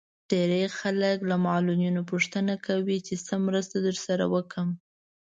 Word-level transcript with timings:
ډېری 0.31 0.63
خلک 0.79 1.17
له 1.29 1.35
معلولينو 1.45 2.01
پوښتنه 2.11 2.53
کوي 2.67 2.97
چې 3.07 3.13
څه 3.25 3.33
مرسته 3.47 3.77
درسره 3.87 4.23
وکړم. 4.33 4.69